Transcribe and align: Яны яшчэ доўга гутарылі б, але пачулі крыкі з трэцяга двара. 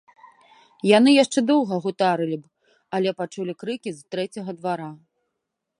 Яны 0.97 1.11
яшчэ 1.23 1.39
доўга 1.51 1.75
гутарылі 1.85 2.37
б, 2.41 2.45
але 2.99 3.09
пачулі 3.21 3.53
крыкі 3.65 3.89
з 3.99 4.15
трэцяга 4.15 4.51
двара. 4.63 4.89